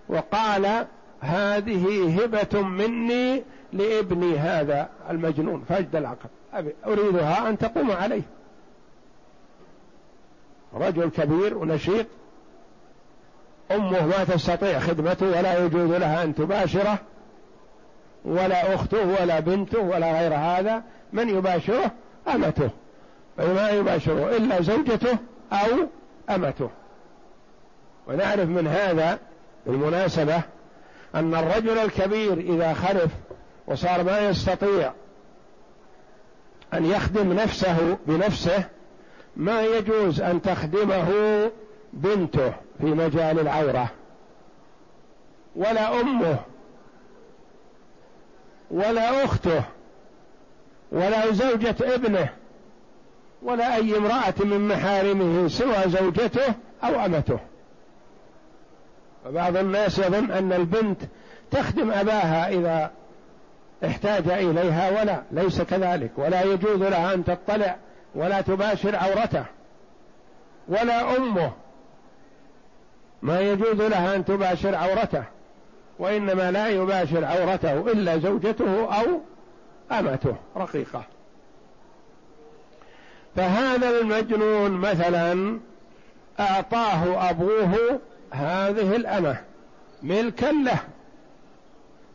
وقال 0.09 0.87
هذه 1.21 2.15
هبة 2.23 2.61
مني 2.61 3.43
لابني 3.73 4.37
هذا 4.37 4.89
المجنون 5.09 5.65
فاجد 5.69 5.95
العقل. 5.95 6.29
أريدها 6.85 7.49
أن 7.49 7.57
تقوم 7.57 7.91
عليه. 7.91 8.23
رجل 10.73 11.09
كبير 11.09 11.57
ونشيط. 11.57 12.05
أمه 13.75 14.05
ما 14.05 14.23
تستطيع 14.23 14.79
خدمته 14.79 15.25
ولا 15.25 15.65
يجوز 15.65 15.91
لها 15.91 16.23
أن 16.23 16.35
تباشره 16.35 16.99
ولا 18.25 18.75
أخته 18.75 19.21
ولا 19.21 19.39
بنته 19.39 19.79
ولا 19.79 20.19
غير 20.19 20.33
هذا 20.35 20.83
من 21.13 21.29
يباشره؟ 21.29 21.91
أمته. 22.35 22.69
فما 23.37 23.69
يباشره 23.69 24.37
إلا 24.37 24.61
زوجته 24.61 25.17
أو 25.51 25.87
أمته. 26.35 26.69
ونعرف 28.07 28.49
من 28.49 28.67
هذا 28.67 29.19
بالمناسبة 29.65 30.41
أن 31.15 31.35
الرجل 31.35 31.77
الكبير 31.77 32.33
إذا 32.33 32.73
خلف 32.73 33.11
وصار 33.67 34.03
ما 34.03 34.19
يستطيع 34.19 34.91
أن 36.73 36.85
يخدم 36.85 37.33
نفسه 37.33 37.97
بنفسه 38.07 38.63
ما 39.35 39.61
يجوز 39.61 40.21
أن 40.21 40.41
تخدمه 40.41 41.11
بنته 41.93 42.53
في 42.81 42.85
مجال 42.85 43.39
العورة 43.39 43.91
ولا 45.55 46.01
أمه 46.01 46.39
ولا 48.71 49.25
أخته 49.25 49.63
ولا 50.91 51.31
زوجة 51.31 51.75
ابنه 51.81 52.29
ولا 53.43 53.75
أي 53.75 53.97
امرأة 53.97 54.33
من 54.39 54.67
محارمه 54.67 55.47
سوى 55.47 55.83
زوجته 55.85 56.53
أو 56.83 57.05
أمته. 57.05 57.39
وبعض 59.25 59.57
الناس 59.57 59.99
يظن 59.99 60.31
أن 60.31 60.53
البنت 60.53 61.01
تخدم 61.51 61.91
أباها 61.91 62.49
إذا 62.49 62.91
احتاج 63.85 64.29
إليها 64.29 65.01
ولا 65.01 65.21
ليس 65.31 65.61
كذلك. 65.61 66.11
ولا 66.17 66.43
يجوز 66.43 66.81
لها 66.81 67.13
أن 67.13 67.23
تطلع 67.23 67.75
ولا 68.15 68.41
تباشر 68.41 68.95
عورته 68.95 69.45
ولا 70.67 71.17
أمه 71.17 71.51
ما 73.21 73.39
يجوز 73.41 73.81
لها 73.81 74.15
أن 74.15 74.25
تباشر 74.25 74.75
عورته 74.75 75.23
وإنما 75.99 76.51
لا 76.51 76.67
يباشر 76.67 77.25
عورته 77.25 77.91
إلا 77.91 78.17
زوجته 78.17 78.99
أو 78.99 79.05
أمته 79.91 80.35
رقيقة. 80.57 81.03
فهذا 83.35 83.89
المجنون 83.89 84.71
مثلا 84.71 85.59
أعطاه 86.39 87.29
أبوه 87.29 87.99
هذه 88.31 88.95
الأمة 88.95 89.37
ملكا 90.03 90.45
له. 90.45 90.79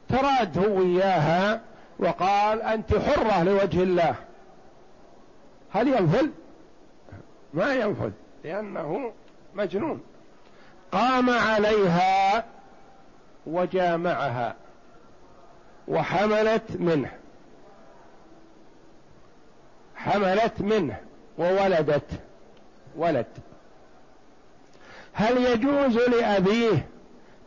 تراده 0.08 0.80
إياها 0.80 1.60
وقال 1.98 2.62
أنت 2.62 2.94
حرة 2.94 3.42
لوجه 3.42 3.82
الله. 3.82 4.14
هل 5.70 5.88
ينفذ؟ 5.88 6.26
ما 7.54 7.74
ينفذ 7.74 8.10
لأنه 8.44 9.12
مجنون. 9.54 10.00
قام 10.96 11.30
عليها 11.30 12.44
وجامعها 13.46 14.54
وحملت 15.88 16.62
منه. 16.78 17.10
حملت 19.96 20.60
منه 20.60 20.96
وولدت 21.38 22.10
ولد. 22.96 23.26
هل 25.12 25.36
يجوز 25.36 25.96
لأبيه 25.96 26.86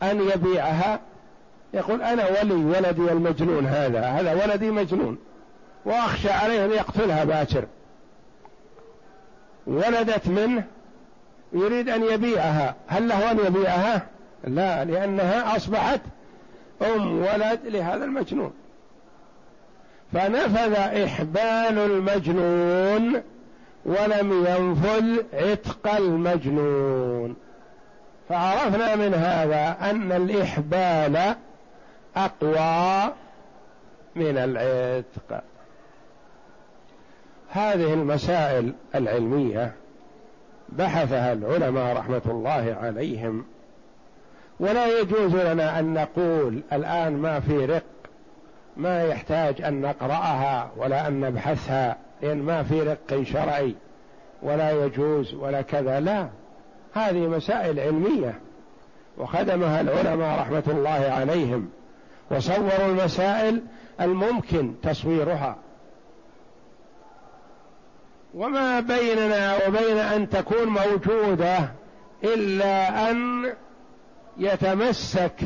أن 0.03 0.29
يبيعها؟ 0.29 0.99
يقول 1.73 2.01
أنا 2.01 2.25
ولي 2.27 2.53
ولدي 2.53 3.11
المجنون 3.11 3.65
هذا 3.65 4.01
هذا 4.01 4.33
ولدي 4.43 4.71
مجنون. 4.71 5.17
وأخشى 5.85 6.31
عليه 6.31 6.65
أن 6.65 6.71
يقتلها 6.71 7.23
باكر. 7.23 7.65
ولدت 9.67 10.27
منه 10.27 10.63
يريد 11.53 11.89
أن 11.89 12.03
يبيعها. 12.03 12.75
هل 12.87 13.07
له 13.07 13.31
أن 13.31 13.39
يبيعها؟ 13.45 14.07
لا 14.43 14.85
لأنها 14.85 15.55
أصبحت 15.55 16.01
أم 16.81 17.17
ولد 17.17 17.59
لهذا 17.63 18.05
المجنون. 18.05 18.53
فنفذ 20.13 20.73
إحبال 21.03 21.77
المجنون 21.77 23.21
ولم 23.85 24.45
ينفذ 24.47 25.23
عتق 25.33 25.95
المجنون. 25.95 27.35
فعرفنا 28.29 28.95
من 28.95 29.13
هذا 29.13 29.77
أن 29.81 30.11
الإحبال 30.11 31.35
أقوى 32.15 33.13
من 34.15 34.37
العتق. 34.37 35.43
هذه 37.49 37.93
المسائل 37.93 38.73
العلمية. 38.95 39.73
بحثها 40.71 41.33
العلماء 41.33 41.97
رحمة 41.97 42.21
الله 42.25 42.77
عليهم. 42.81 43.45
ولا 44.59 44.99
يجوز 44.99 45.35
لنا 45.35 45.79
أن 45.79 45.93
نقول 45.93 46.61
الآن 46.73 47.17
ما 47.17 47.39
في 47.39 47.65
رق 47.65 47.83
ما 48.77 49.03
يحتاج 49.03 49.61
أن 49.61 49.81
نقرأها 49.81 50.71
ولا 50.77 51.07
أن 51.07 51.19
نبحثها 51.19 51.97
لأن 52.21 52.37
ما 52.37 52.63
في 52.63 52.81
رق 52.81 53.23
شرعي 53.23 53.75
ولا 54.41 54.85
يجوز 54.85 55.33
ولا 55.33 55.61
كذا. 55.61 55.99
لا 55.99 56.27
هذه 56.93 57.27
مسائل 57.27 57.79
علمية. 57.79 58.39
وخدمها 59.17 59.81
العلماء 59.81 60.39
رحمة 60.39 60.63
الله 60.67 61.11
عليهم. 61.11 61.69
وصوروا 62.31 62.85
المسائل 62.85 63.61
الممكن 64.01 64.73
تصويرها. 64.83 65.55
وما 68.33 68.79
بيننا 68.79 69.67
وبين 69.67 69.97
أن 69.97 70.29
تكون 70.29 70.67
موجودة 70.67 71.71
إلا 72.23 73.11
أن 73.11 73.49
يتمسك 74.37 75.41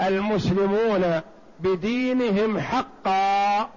المسلمون 0.00 1.20
بدينهم 1.60 2.60
حقا. 2.60 3.68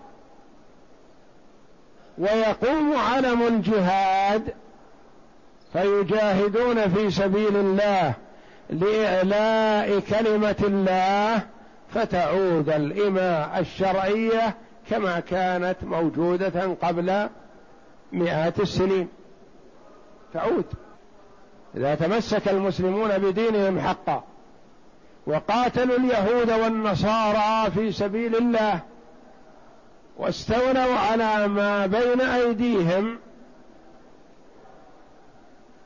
ويقوم 2.17 2.95
علم 2.95 3.41
الجهاد 3.47 4.53
فيجاهدون 5.73 6.89
في 6.89 7.11
سبيل 7.11 7.55
الله 7.55 8.13
لإعلاء 8.69 9.99
كلمة 9.99 10.55
الله 10.63 11.41
فتعود 11.93 12.69
الإماء 12.69 13.59
الشرعية 13.59 14.55
كما 14.89 15.19
كانت 15.19 15.75
موجودة 15.83 16.75
قبل 16.81 17.29
مئات 18.13 18.59
السنين. 18.59 19.07
تعود. 20.33 20.65
إذا 21.75 21.95
تمسك 21.95 22.47
المسلمون 22.47 23.17
بدينهم 23.17 23.79
حقا 23.79 24.23
وقاتلوا 25.27 25.97
اليهود 25.97 26.51
والنصارى 26.51 27.71
في 27.71 27.91
سبيل 27.91 28.35
الله 28.35 28.79
واستولوا 30.17 30.93
على 30.93 31.47
ما 31.47 31.85
بين 31.85 32.21
أيديهم 32.21 33.19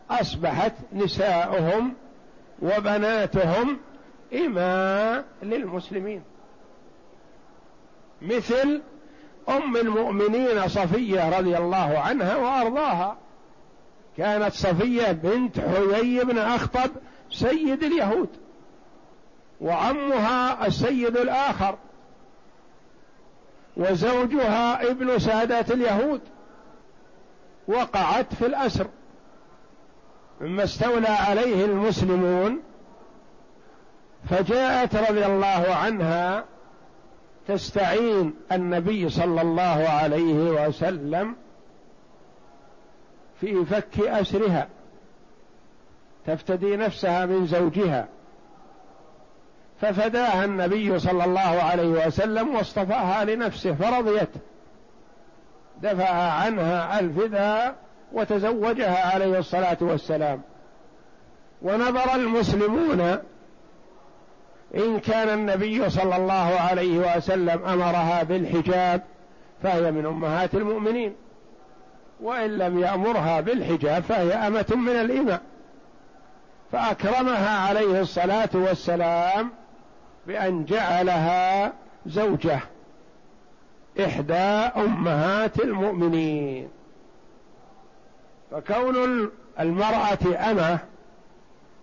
أصبحت 0.10 0.74
نساؤهم 0.94 1.94
وبناتهم 2.62 3.78
إماء 4.34 5.26
للمسلمين. 5.44 6.24
مثل 8.22 8.82
أم 9.50 9.78
المؤمنين 9.78 10.68
صفية 10.68 11.40
رضي 11.40 11.58
الله 11.58 12.00
عنها 12.00 12.36
وأرضاها. 12.36 13.18
كانت 14.18 14.54
صفية 14.54 15.12
بنت 15.12 15.60
حيي 15.60 16.24
بن 16.24 16.38
أخطب 16.38 16.92
سيد 17.32 17.84
اليهود 17.84 18.30
وعمها 19.62 20.68
السيد 20.68 21.18
الآخر 21.18 21.76
وزوجها 23.78 24.92
ابن 24.92 25.20
سادات 25.20 25.72
اليهود. 25.72 26.22
وقعت 27.68 28.34
في 28.34 28.46
الأسر. 28.46 28.88
مما 30.42 30.64
استولى 30.64 31.08
عليه 31.08 31.66
المسلمون 31.66 32.60
فجاءت 34.30 34.96
رضي 34.96 35.26
الله 35.26 35.76
عنها 35.84 36.46
تستعين 37.48 38.34
النبي 38.52 39.10
صلى 39.10 39.42
الله 39.42 39.90
عليه 39.90 40.68
وسلم 40.68 41.36
في 43.42 43.66
فك 43.66 44.00
أسرها 44.00 44.68
تفتدي 46.28 46.76
نفسها 46.76 47.26
من 47.26 47.48
زوجها. 47.48 48.08
ففداها 49.82 50.46
النبي 50.46 51.00
صلى 51.00 51.24
الله 51.26 51.42
عليه 51.42 52.08
وسلم 52.08 52.56
واصطفاها 52.56 53.26
لنفسه 53.26 53.74
فرضيت. 53.74 54.30
دفع 55.82 56.10
عنها 56.14 57.00
الفداء 57.00 57.76
وتزوجها 58.14 59.14
عليه 59.14 59.40
الصلاة 59.40 59.78
والسلام. 59.82 60.42
ونظر 61.62 62.16
المسلمون 62.16 63.18
إن 64.76 65.00
كان 65.00 65.30
النبي 65.30 65.90
صلى 65.90 66.16
الله 66.16 66.60
عليه 66.60 67.18
وسلم 67.18 67.66
أمرها 67.66 68.24
بالحجاب 68.24 69.02
فهي 69.64 69.92
من 69.92 70.06
أمهات 70.06 70.54
المؤمنين. 70.56 71.16
وإن 72.22 72.58
لم 72.58 72.80
يأمرها 72.80 73.42
بالحجاب 73.42 74.04
فهي 74.04 74.34
أمة 74.34 74.66
من 74.76 74.90
الإماء 74.90 75.42
فأكرمها 76.72 77.68
عليه 77.68 78.02
الصلاة 78.02 78.50
والسلام 78.54 79.52
بأن 80.28 80.66
جعلها 80.66 81.74
زوجة 82.06 82.60
إحدى 84.00 84.34
أمهات 84.34 85.60
المؤمنين. 85.60 86.70
فكون 88.52 89.30
المرأة 89.60 90.52
أمة 90.52 90.80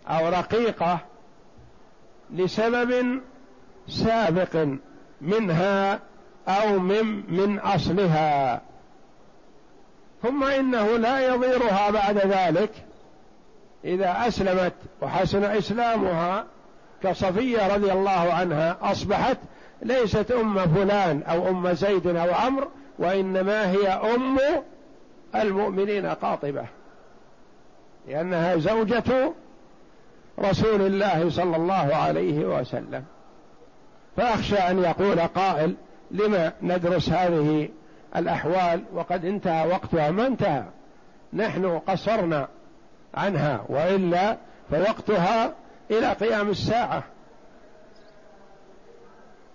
أو 0.09 0.29
رقيقة 0.29 0.99
لسبب 2.33 3.21
سابق 3.89 4.67
منها 5.21 6.01
أو 6.49 6.79
من 6.79 7.23
من 7.29 7.59
أصلها. 7.59 8.61
ثم 10.23 10.45
إنه 10.45 10.97
لا 10.97 11.35
يضيرها 11.35 11.91
بعد 11.91 12.19
ذلك 12.19 12.71
إذا 13.85 14.29
أسلمت 14.29 14.73
وحسن 15.03 15.45
إسلامها 15.45 16.45
كصفية 17.03 17.75
رضي 17.75 17.93
الله 17.93 18.33
عنها 18.33 18.77
أصبحت 18.83 19.39
ليست 19.83 20.31
أم 20.31 20.75
فلان 20.75 21.23
أو 21.23 21.49
أم 21.49 21.73
زيد 21.73 22.07
أو 22.07 22.35
عمرو 22.35 22.69
وإنما 22.99 23.71
هي 23.71 23.89
أم 23.89 24.39
المؤمنين 25.35 26.07
قاطبة. 26.07 26.65
لأنها 28.09 28.57
زوجة 28.57 29.33
رسول 30.45 30.83
الله 30.83 31.31
صلى 31.31 31.57
الله 31.57 31.95
عليه 31.95 32.45
وسلم. 32.45 33.05
فأخشى 34.17 34.57
أن 34.57 34.79
يقول 34.79 35.21
قائل 35.21 35.75
لما 36.11 36.53
ندرس 36.63 37.09
هذه 37.09 37.69
الأحوال 38.17 38.85
وقد 38.93 39.25
انتهى 39.25 39.69
وقتها؟ 39.69 40.11
ما 40.11 40.27
انتهى؟ 40.27 40.65
نحن 41.33 41.79
قصرنا 41.79 42.49
عنها 43.15 43.65
وإلا 43.69 44.37
فوقتها 44.71 45.53
إلى 45.91 46.13
قيام 46.13 46.51
الساعة. 46.51 47.03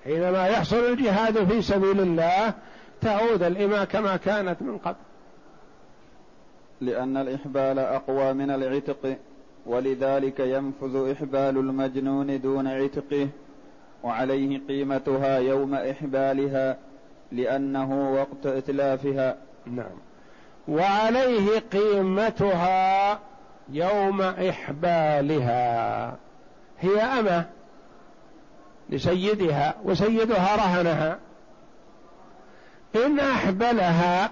حينما 0.04 0.47
يحصل 0.47 0.80
الجهاد 0.80 1.45
في 1.45 1.62
سبيل 1.62 2.00
الله 2.00 2.54
تعود 3.02 3.43
الإماء 3.43 3.86
كما 3.86 4.17
كانت 4.17 4.62
من 4.62 4.78
قبل. 4.78 4.95
لأن 6.82 7.17
الإحبال 7.17 7.80
أقوى 7.80 8.34
من 8.34 8.52
العتق. 8.52 9.17
ولذلك 9.67 10.39
ينفذ 10.39 11.12
إحبال 11.12 11.58
المجنون 11.58 12.41
دون 12.41 12.67
عتقه 12.67 13.27
وعليه 14.03 14.62
قيمتها 14.67 15.38
يوم 15.38 15.73
إحبالها 15.73 16.77
لأنه 17.32 18.13
وقت 18.13 18.45
إتلافها. 18.45 19.38
نعم. 19.65 19.97
وعليه 20.67 21.60
قيمتها 21.60 23.19
يوم 23.69 24.21
إحبالها. 24.21 26.15
هي 26.80 27.01
أمة 27.01 27.45
لسيدها 28.89 29.75
وسيدها 29.84 30.56
رهنها. 30.56 31.19
إن 32.95 33.19
أحبلها 33.19 34.32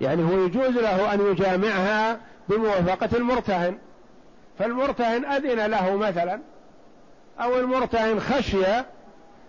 يعني 0.00 0.22
هو 0.24 0.44
يجوز 0.44 0.76
له 0.76 1.14
أن 1.14 1.20
يجامعها 1.20 2.20
بموافقة 2.48 3.16
المرتهن. 3.16 3.78
فالمرتهن 4.58 5.24
أذن 5.24 5.66
له 5.66 5.96
مثلا 5.96 6.40
أو 7.40 7.58
المرتهن 7.60 8.20
خشي 8.20 8.64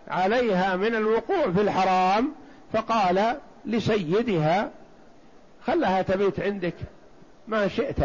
عليها 0.08 0.76
من 0.76 0.96
الوقوع 0.96 1.52
في 1.52 1.62
الحرام 1.62 2.32
فقال 2.74 3.36
لسيدها 3.66 4.70
خلها 5.68 6.02
تبيت 6.02 6.39
عندك 6.39 6.74
ما 7.48 7.68
شئت. 7.68 7.98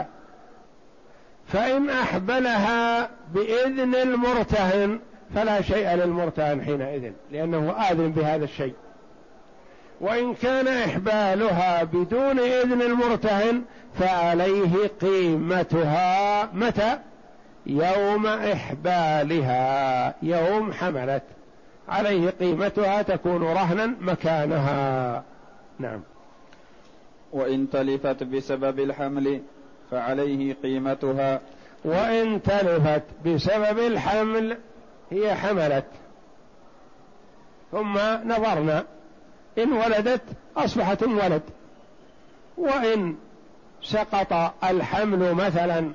فإن 1.48 1.90
أحبلها 1.90 3.10
بإذن 3.34 3.94
المرتهن 3.94 5.00
فلا 5.34 5.62
شيء 5.62 5.94
للمرتهن 5.94 6.64
حينئذ 6.64 7.12
لأنه 7.32 7.72
آذن 7.90 8.12
بهذا 8.12 8.44
الشيء. 8.44 8.74
وإن 10.00 10.34
كان 10.34 10.68
إحبالها 10.68 11.84
بدون 11.84 12.38
إذن 12.38 12.82
المرتهن 12.82 13.62
فعليه 13.98 14.86
قيمتها 15.00 16.48
متى؟ 16.54 16.98
يوم 17.66 18.26
إحبالها 18.26 20.14
يوم 20.22 20.72
حملت. 20.72 21.22
عليه 21.88 22.30
قيمتها 22.30 23.02
تكون 23.02 23.42
رهنا 23.42 23.94
مكانها. 24.00 25.22
نعم. 25.78 26.00
وإن 27.32 27.70
تلفت 27.70 28.22
بسبب 28.22 28.80
الحمل 28.80 29.42
فعليه 29.90 30.56
قيمتها. 30.62 31.40
وإن 31.84 32.42
تلفت 32.42 33.02
بسبب 33.26 33.78
الحمل 33.78 34.58
هي 35.10 35.34
حملت. 35.34 35.84
ثم 37.72 37.98
نظرنا 38.24 38.84
إن 39.58 39.72
ولدت 39.72 40.22
أصبحت 40.56 41.02
ولد. 41.02 41.42
وإن 42.56 43.16
سقط 43.82 44.52
الحمل 44.64 45.34
مثلا 45.34 45.90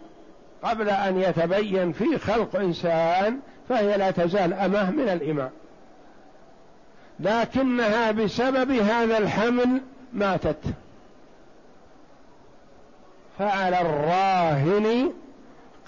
قبل 0.64 0.90
أن 0.90 1.22
يتبين 1.22 1.92
في 1.92 2.18
خلق 2.18 2.56
إنسان 2.56 3.40
فهي 3.70 3.98
لا 3.98 4.12
تزال 4.12 4.54
أمه 4.54 4.92
من 4.92 5.10
الإماء. 5.10 5.52
لكنها 7.20 8.12
بسبب 8.12 8.72
هذا 8.72 9.18
الحمل 9.18 9.82
ماتت. 10.14 10.60
فعلى 13.40 13.82
الراهن 13.82 15.14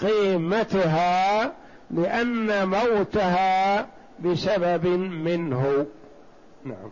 قيمتها 0.02 1.52
لأن 1.92 2.68
موتها 2.68 3.88
بسبب 4.20 4.86
منه. 5.26 5.86
نعم. 6.66 6.92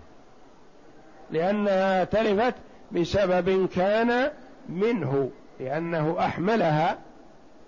لأنها 1.34 2.04
تلفت 2.04 2.54
بسبب 2.91 3.67
كان 3.76 4.32
منه 4.69 5.30
لأنه 5.60 6.15
أحملها 6.19 6.98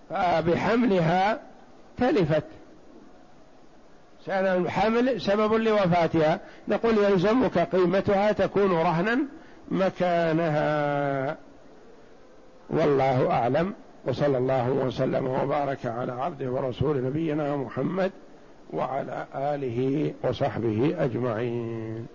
فبحملها 0.09 1.39
تلفت. 1.97 2.43
كان 4.27 4.45
الحمل 4.45 5.21
سبب 5.21 5.53
لوفاتها. 5.53 6.39
نقول 6.67 6.97
يلزمك 6.97 7.57
قيمتها 7.57 8.31
تكون 8.31 8.71
رهنا 8.71 9.19
مكانها. 9.71 11.37
والله 12.69 13.31
أعلم. 13.31 13.73
وصلى 14.05 14.37
الله 14.37 14.69
وسلم 14.69 15.27
وبارك 15.27 15.85
على 15.85 16.11
عبده 16.11 16.51
ورسول 16.51 17.03
نبينا 17.03 17.55
محمد 17.55 18.11
وعلى 18.73 19.25
آله 19.35 20.13
وصحبه 20.23 20.95
أجمعين. 20.99 22.07